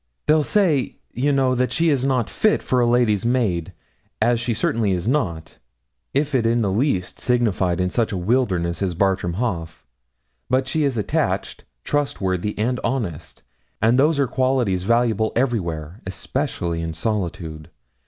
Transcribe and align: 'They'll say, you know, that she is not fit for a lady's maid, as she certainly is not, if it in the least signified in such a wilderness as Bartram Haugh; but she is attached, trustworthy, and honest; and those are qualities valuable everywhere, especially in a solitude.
'They'll 0.25 0.41
say, 0.41 0.95
you 1.11 1.31
know, 1.31 1.53
that 1.53 1.71
she 1.71 1.91
is 1.91 2.03
not 2.03 2.27
fit 2.27 2.63
for 2.63 2.79
a 2.79 2.87
lady's 2.87 3.23
maid, 3.23 3.71
as 4.19 4.39
she 4.39 4.51
certainly 4.51 4.93
is 4.93 5.07
not, 5.07 5.59
if 6.11 6.33
it 6.33 6.43
in 6.43 6.63
the 6.63 6.71
least 6.71 7.19
signified 7.19 7.79
in 7.79 7.91
such 7.91 8.11
a 8.11 8.17
wilderness 8.17 8.81
as 8.81 8.95
Bartram 8.95 9.33
Haugh; 9.33 9.67
but 10.49 10.67
she 10.67 10.83
is 10.85 10.97
attached, 10.97 11.65
trustworthy, 11.83 12.57
and 12.57 12.79
honest; 12.83 13.43
and 13.79 13.99
those 13.99 14.17
are 14.17 14.25
qualities 14.25 14.85
valuable 14.85 15.33
everywhere, 15.35 16.01
especially 16.07 16.81
in 16.81 16.89
a 16.89 16.93
solitude. 16.95 17.69